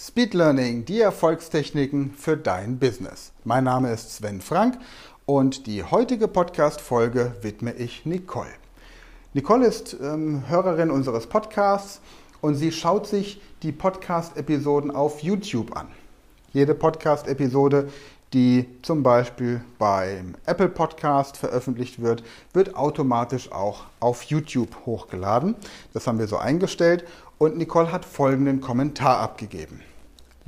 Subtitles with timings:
[0.00, 3.32] Speed Learning, die Erfolgstechniken für dein Business.
[3.42, 4.78] Mein Name ist Sven Frank
[5.26, 8.46] und die heutige Podcast-Folge widme ich Nicole.
[9.34, 12.00] Nicole ist ähm, Hörerin unseres Podcasts
[12.40, 15.88] und sie schaut sich die Podcast-Episoden auf YouTube an.
[16.52, 17.88] Jede Podcast-Episode,
[18.32, 22.22] die zum Beispiel beim Apple Podcast veröffentlicht wird,
[22.52, 25.56] wird automatisch auch auf YouTube hochgeladen.
[25.92, 27.04] Das haben wir so eingestellt
[27.38, 29.80] und Nicole hat folgenden Kommentar abgegeben.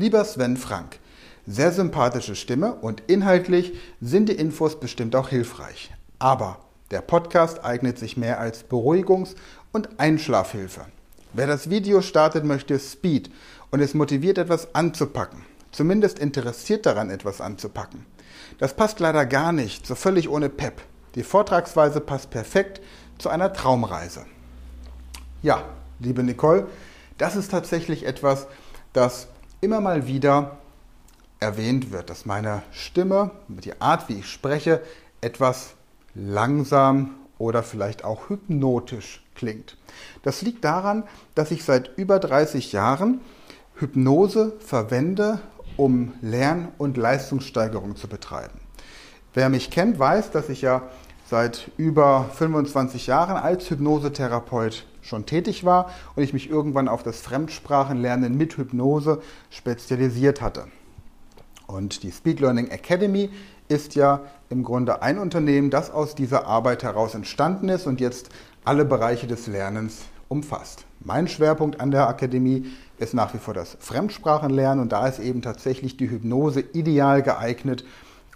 [0.00, 0.98] Lieber Sven Frank,
[1.46, 5.90] sehr sympathische Stimme und inhaltlich sind die Infos bestimmt auch hilfreich.
[6.18, 9.36] Aber der Podcast eignet sich mehr als Beruhigungs-
[9.72, 10.86] und Einschlafhilfe.
[11.34, 13.30] Wer das Video startet, möchte Speed
[13.70, 15.44] und es motiviert, etwas anzupacken.
[15.70, 18.06] Zumindest interessiert daran, etwas anzupacken.
[18.56, 20.80] Das passt leider gar nicht, so völlig ohne Pep.
[21.14, 22.80] Die Vortragsweise passt perfekt
[23.18, 24.24] zu einer Traumreise.
[25.42, 25.62] Ja,
[25.98, 26.68] liebe Nicole,
[27.18, 28.46] das ist tatsächlich etwas,
[28.94, 29.28] das
[29.60, 30.58] immer mal wieder
[31.38, 34.82] erwähnt wird, dass meine Stimme, die Art, wie ich spreche,
[35.20, 35.74] etwas
[36.14, 39.76] langsam oder vielleicht auch hypnotisch klingt.
[40.22, 43.20] Das liegt daran, dass ich seit über 30 Jahren
[43.76, 45.40] Hypnose verwende,
[45.76, 48.60] um Lern- und Leistungssteigerung zu betreiben.
[49.32, 50.82] Wer mich kennt, weiß, dass ich ja
[51.24, 57.20] seit über 25 Jahren als Hypnosetherapeut schon tätig war und ich mich irgendwann auf das
[57.20, 60.66] Fremdsprachenlernen mit Hypnose spezialisiert hatte.
[61.66, 63.30] Und die Speed Learning Academy
[63.68, 68.30] ist ja im Grunde ein Unternehmen, das aus dieser Arbeit heraus entstanden ist und jetzt
[68.64, 70.84] alle Bereiche des Lernens umfasst.
[71.00, 72.66] Mein Schwerpunkt an der Akademie
[72.98, 77.84] ist nach wie vor das Fremdsprachenlernen und da ist eben tatsächlich die Hypnose ideal geeignet,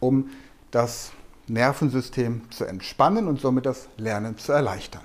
[0.00, 0.30] um
[0.70, 1.12] das
[1.48, 5.02] Nervensystem zu entspannen und somit das Lernen zu erleichtern.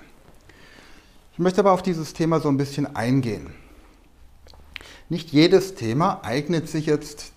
[1.38, 3.54] Ich möchte aber auf dieses Thema so ein bisschen eingehen.
[5.08, 7.30] Nicht jedes Thema eignet sich jetzt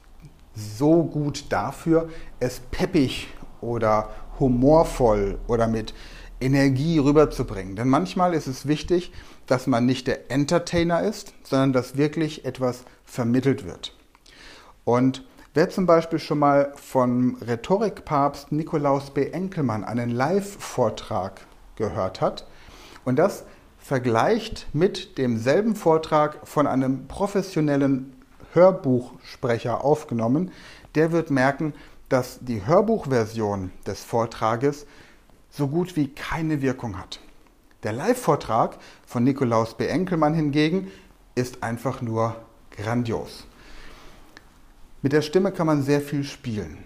[0.56, 3.28] so gut dafür, es peppig
[3.62, 5.94] oder humorvoll oder mit
[6.40, 7.76] Energie rüberzubringen.
[7.76, 9.14] Denn manchmal ist es wichtig,
[9.46, 13.96] dass man nicht der Entertainer ist, sondern dass wirklich etwas vermittelt wird.
[14.84, 15.24] Und
[15.54, 19.28] wer zum Beispiel schon mal von Rhetorikpapst Nikolaus B.
[19.28, 21.46] Enkelmann einen Live-Vortrag
[21.76, 22.48] gehört hat
[23.06, 23.44] und das
[23.82, 28.16] vergleicht mit demselben Vortrag von einem professionellen
[28.54, 30.52] Hörbuchsprecher aufgenommen,
[30.96, 31.74] der wird merken,
[32.10, 34.86] dass die Hörbuchversion des Vortrages
[35.50, 37.20] so gut wie keine Wirkung hat.
[37.84, 39.88] Der Live-Vortrag von Nikolaus B.
[39.88, 40.92] Enkelmann hingegen
[41.36, 42.36] ist einfach nur
[42.72, 43.46] grandios.
[45.02, 46.78] Mit der Stimme kann man sehr viel spielen.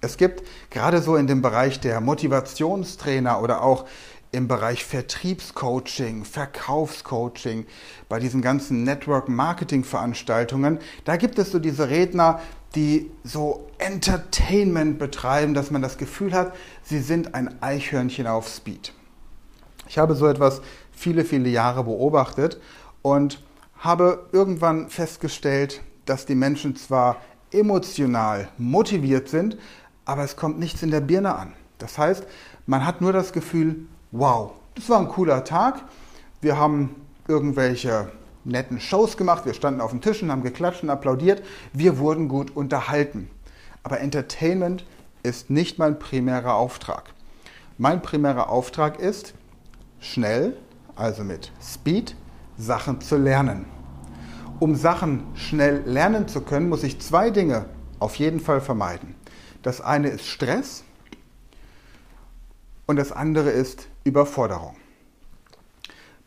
[0.00, 3.86] Es gibt gerade so in dem Bereich der Motivationstrainer oder auch
[4.32, 7.66] im Bereich Vertriebscoaching, Verkaufscoaching,
[8.08, 12.40] bei diesen ganzen Network-Marketing-Veranstaltungen, da gibt es so diese Redner,
[12.74, 18.94] die so Entertainment betreiben, dass man das Gefühl hat, sie sind ein Eichhörnchen auf Speed.
[19.86, 22.58] Ich habe so etwas viele, viele Jahre beobachtet
[23.02, 23.42] und
[23.78, 27.20] habe irgendwann festgestellt, dass die Menschen zwar
[27.52, 29.58] emotional motiviert sind,
[30.06, 31.52] aber es kommt nichts in der Birne an.
[31.78, 32.24] Das heißt,
[32.64, 35.82] man hat nur das Gefühl, wow, das war ein cooler Tag.
[36.40, 36.94] Wir haben
[37.26, 38.12] irgendwelche
[38.44, 41.42] netten Shows gemacht, wir standen auf den Tischen, haben geklatscht und applaudiert,
[41.72, 43.30] wir wurden gut unterhalten.
[43.82, 44.84] Aber Entertainment
[45.22, 47.14] ist nicht mein primärer Auftrag.
[47.78, 49.34] Mein primärer Auftrag ist,
[50.00, 50.56] schnell,
[50.94, 52.16] also mit Speed,
[52.58, 53.66] Sachen zu lernen.
[54.60, 57.64] Um Sachen schnell lernen zu können, muss ich zwei Dinge
[57.98, 59.14] auf jeden Fall vermeiden.
[59.62, 60.84] Das eine ist Stress
[62.86, 64.76] und das andere ist Überforderung.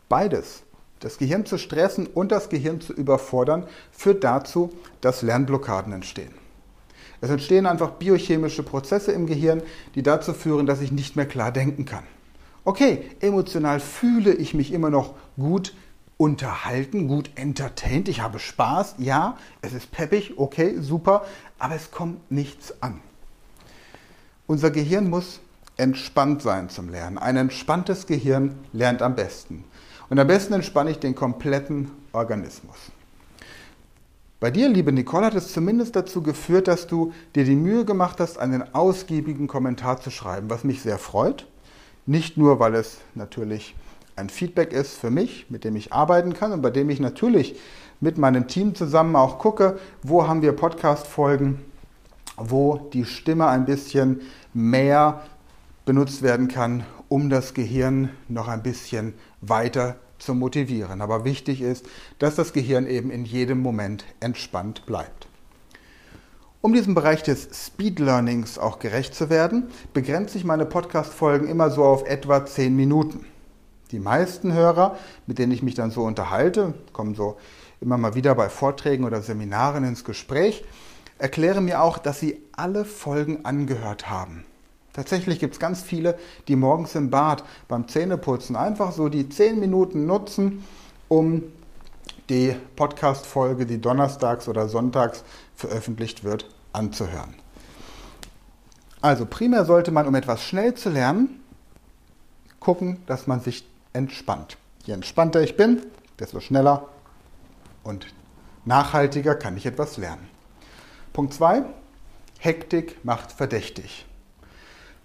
[0.08, 0.62] Beides,
[1.00, 6.34] das Gehirn zu stressen und das Gehirn zu überfordern, führt dazu, dass Lernblockaden entstehen.
[7.20, 9.62] Es entstehen einfach biochemische Prozesse im Gehirn,
[9.94, 12.04] die dazu führen, dass ich nicht mehr klar denken kann.
[12.64, 15.74] Okay, emotional fühle ich mich immer noch gut
[16.18, 21.24] unterhalten, gut entertained, ich habe Spaß, ja, es ist peppig, okay, super,
[21.58, 23.00] aber es kommt nichts an.
[24.46, 25.40] Unser Gehirn muss
[25.76, 27.18] entspannt sein zum Lernen.
[27.18, 29.64] Ein entspanntes Gehirn lernt am besten.
[30.08, 32.76] Und am besten entspanne ich den kompletten Organismus.
[34.38, 38.20] Bei dir, liebe Nicole, hat es zumindest dazu geführt, dass du dir die Mühe gemacht
[38.20, 41.46] hast, einen ausgiebigen Kommentar zu schreiben, was mich sehr freut.
[42.04, 43.74] Nicht nur, weil es natürlich
[44.14, 47.58] ein Feedback ist für mich, mit dem ich arbeiten kann und bei dem ich natürlich
[48.00, 51.60] mit meinem Team zusammen auch gucke, wo haben wir Podcast-Folgen,
[52.36, 54.20] wo die Stimme ein bisschen
[54.52, 55.22] mehr
[55.86, 61.00] benutzt werden kann, um das Gehirn noch ein bisschen weiter zu motivieren.
[61.00, 61.86] Aber wichtig ist,
[62.18, 65.28] dass das Gehirn eben in jedem Moment entspannt bleibt.
[66.60, 71.70] Um diesem Bereich des Speed Learnings auch gerecht zu werden, begrenze ich meine Podcast-Folgen immer
[71.70, 73.24] so auf etwa 10 Minuten.
[73.92, 74.98] Die meisten Hörer,
[75.28, 77.36] mit denen ich mich dann so unterhalte, kommen so
[77.80, 80.64] immer mal wieder bei Vorträgen oder Seminaren ins Gespräch,
[81.18, 84.44] erklären mir auch, dass sie alle Folgen angehört haben.
[84.96, 89.60] Tatsächlich gibt es ganz viele, die morgens im Bad beim Zähneputzen einfach so die 10
[89.60, 90.64] Minuten nutzen,
[91.08, 91.42] um
[92.30, 95.22] die Podcast-Folge, die donnerstags oder sonntags
[95.54, 97.34] veröffentlicht wird, anzuhören.
[99.02, 101.42] Also primär sollte man, um etwas schnell zu lernen,
[102.58, 104.56] gucken, dass man sich entspannt.
[104.86, 105.82] Je entspannter ich bin,
[106.18, 106.88] desto schneller
[107.84, 108.06] und
[108.64, 110.26] nachhaltiger kann ich etwas lernen.
[111.12, 111.64] Punkt 2.
[112.38, 114.06] Hektik macht verdächtig.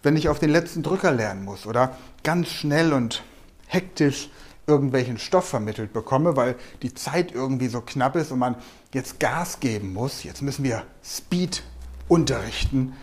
[0.03, 3.23] Wenn ich auf den letzten Drücker lernen muss oder ganz schnell und
[3.67, 4.29] hektisch
[4.67, 8.55] irgendwelchen Stoff vermittelt bekomme, weil die Zeit irgendwie so knapp ist und man
[8.93, 11.63] jetzt Gas geben muss, jetzt müssen wir Speed
[12.07, 12.93] unterrichten,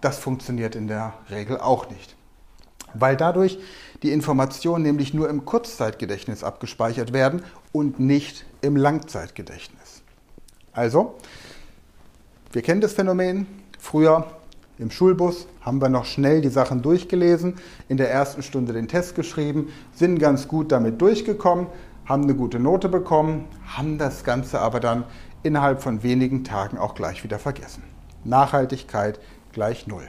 [0.00, 2.16] das funktioniert in der Regel auch nicht.
[2.94, 3.58] Weil dadurch
[4.02, 7.42] die Informationen nämlich nur im Kurzzeitgedächtnis abgespeichert werden
[7.72, 10.02] und nicht im Langzeitgedächtnis.
[10.72, 11.18] Also,
[12.52, 13.46] wir kennen das Phänomen.
[13.78, 14.39] Früher
[14.80, 17.54] im Schulbus haben wir noch schnell die Sachen durchgelesen,
[17.88, 21.66] in der ersten Stunde den Test geschrieben, sind ganz gut damit durchgekommen,
[22.06, 25.04] haben eine gute Note bekommen, haben das Ganze aber dann
[25.42, 27.82] innerhalb von wenigen Tagen auch gleich wieder vergessen.
[28.24, 29.20] Nachhaltigkeit
[29.52, 30.08] gleich Null.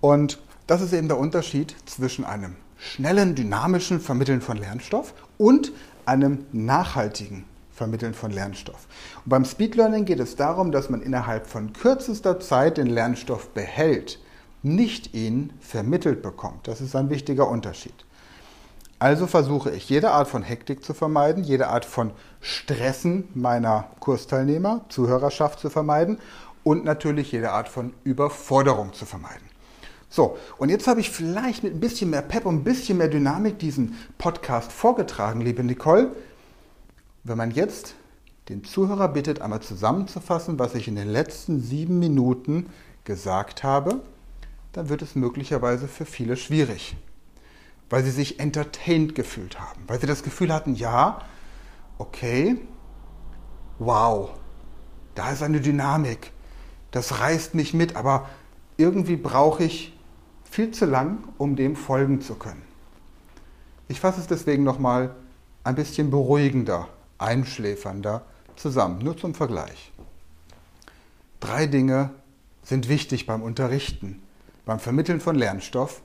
[0.00, 5.72] Und das ist eben der Unterschied zwischen einem schnellen, dynamischen Vermitteln von Lernstoff und
[6.06, 7.44] einem nachhaltigen
[7.74, 8.86] Vermitteln von Lernstoff.
[9.24, 13.48] Und beim Speed Learning geht es darum, dass man innerhalb von kürzester Zeit den Lernstoff
[13.50, 14.20] behält,
[14.62, 16.68] nicht ihn vermittelt bekommt.
[16.68, 17.94] Das ist ein wichtiger Unterschied.
[18.98, 24.84] Also versuche ich, jede Art von Hektik zu vermeiden, jede Art von Stressen meiner Kursteilnehmer,
[24.88, 26.18] Zuhörerschaft zu vermeiden
[26.62, 29.44] und natürlich jede Art von Überforderung zu vermeiden.
[30.08, 33.08] So, und jetzt habe ich vielleicht mit ein bisschen mehr Pep und ein bisschen mehr
[33.08, 36.12] Dynamik diesen Podcast vorgetragen, liebe Nicole.
[37.26, 37.94] Wenn man jetzt
[38.50, 42.66] den Zuhörer bittet, einmal zusammenzufassen, was ich in den letzten sieben Minuten
[43.04, 44.02] gesagt habe,
[44.72, 46.98] dann wird es möglicherweise für viele schwierig,
[47.88, 51.20] weil sie sich entertained gefühlt haben, weil sie das Gefühl hatten, ja,
[51.96, 52.58] okay,
[53.78, 54.28] wow,
[55.14, 56.30] da ist eine Dynamik,
[56.90, 58.28] das reißt mich mit, aber
[58.76, 59.98] irgendwie brauche ich
[60.44, 62.62] viel zu lang, um dem folgen zu können.
[63.88, 65.14] Ich fasse es deswegen nochmal
[65.62, 66.88] ein bisschen beruhigender,
[67.18, 68.24] einschläfernder
[68.56, 69.92] zusammen, nur zum Vergleich.
[71.40, 72.10] Drei Dinge
[72.62, 74.22] sind wichtig beim Unterrichten,
[74.64, 76.02] beim Vermitteln von Lernstoff,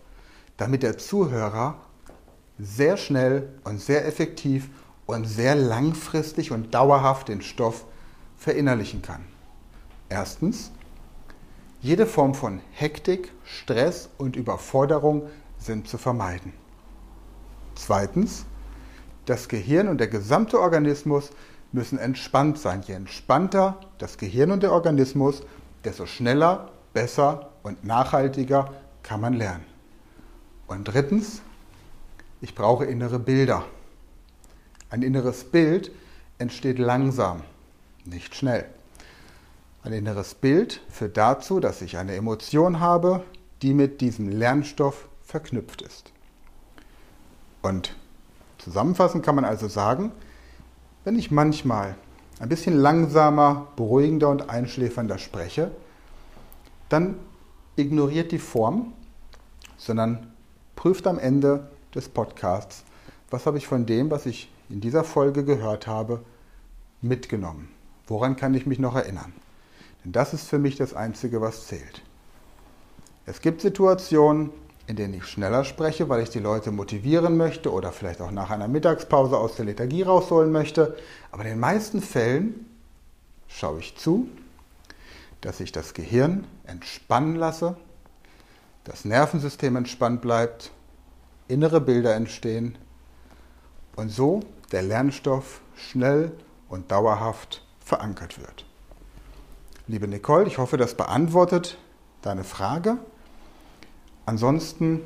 [0.58, 1.76] damit der Zuhörer
[2.58, 4.70] sehr schnell und sehr effektiv
[5.06, 7.86] und sehr langfristig und dauerhaft den Stoff
[8.38, 9.24] verinnerlichen kann.
[10.10, 10.72] Erstens,
[11.82, 16.54] jede Form von Hektik, Stress und Überforderung sind zu vermeiden.
[17.76, 18.46] Zweitens,
[19.30, 21.30] das Gehirn und der gesamte Organismus
[21.72, 22.82] müssen entspannt sein.
[22.86, 25.44] Je entspannter das Gehirn und der Organismus,
[25.84, 28.74] desto schneller, besser und nachhaltiger
[29.04, 29.66] kann man lernen.
[30.68, 31.42] Und drittens,
[32.42, 33.66] ich brauche innere Bilder.
[34.90, 35.92] Ein inneres Bild
[36.40, 37.44] entsteht langsam,
[38.06, 38.66] nicht schnell.
[39.84, 43.24] Ein inneres Bild führt dazu, dass ich eine Emotion habe,
[43.62, 46.12] die mit diesem Lernstoff verknüpft ist.
[47.62, 47.96] Und
[48.60, 50.12] zusammenfassend kann man also sagen,
[51.04, 51.96] wenn ich manchmal
[52.40, 55.72] ein bisschen langsamer, beruhigender und einschläfernder spreche,
[56.88, 57.16] dann
[57.76, 58.94] ignoriert die Form,
[59.78, 60.32] sondern
[60.76, 62.84] prüft am Ende des Podcasts,
[63.30, 66.22] was habe ich von dem, was ich in dieser Folge gehört habe,
[67.02, 67.70] mitgenommen.
[68.08, 69.34] Woran kann ich mich noch erinnern?
[70.04, 72.02] Denn das ist für mich das Einzige, was zählt.
[73.26, 74.52] Es gibt Situationen,
[74.90, 78.50] in denen ich schneller spreche, weil ich die Leute motivieren möchte oder vielleicht auch nach
[78.50, 80.98] einer Mittagspause aus der Lethargie rausholen möchte.
[81.32, 82.66] Aber in den meisten Fällen
[83.48, 84.28] schaue ich zu,
[85.42, 87.78] dass ich das Gehirn entspannen lasse,
[88.84, 90.72] das Nervensystem entspannt bleibt,
[91.48, 92.76] innere Bilder entstehen
[93.96, 94.40] und so
[94.72, 96.32] der Lernstoff schnell
[96.68, 98.66] und dauerhaft verankert wird.
[99.86, 101.78] Liebe Nicole, ich hoffe, das beantwortet
[102.24, 102.98] deine Frage.
[104.30, 105.02] Ansonsten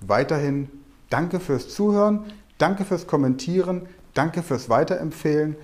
[0.00, 0.70] weiterhin
[1.10, 2.24] danke fürs Zuhören,
[2.56, 3.82] danke fürs Kommentieren,
[4.14, 5.56] danke fürs Weiterempfehlen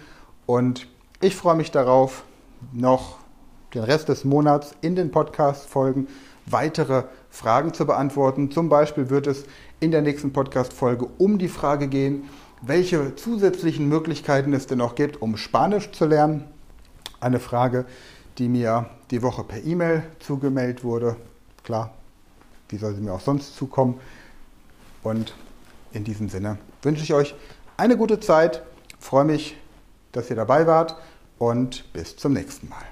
[0.44, 0.88] und
[1.22, 2.24] ich freue mich darauf,
[2.70, 3.16] noch
[3.72, 6.06] den Rest des Monats in den Podcast-Folgen
[6.44, 8.50] weitere Fragen zu beantworten.
[8.50, 9.46] Zum Beispiel wird es
[9.80, 12.28] in der nächsten Podcast-Folge um die Frage gehen,
[12.60, 16.44] welche zusätzlichen Möglichkeiten es denn noch gibt, um Spanisch zu lernen.
[17.20, 17.86] Eine Frage,
[18.36, 21.16] die mir die Woche per E-Mail zugemeldet wurde.
[21.64, 21.94] Klar,
[22.72, 24.00] wie soll sie mir auch sonst zukommen?
[25.02, 25.34] Und
[25.92, 27.34] in diesem Sinne wünsche ich euch
[27.76, 28.62] eine gute Zeit,
[28.98, 29.56] freue mich,
[30.12, 30.96] dass ihr dabei wart
[31.38, 32.84] und bis zum nächsten Mal.